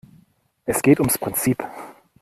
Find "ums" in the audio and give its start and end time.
0.99-1.19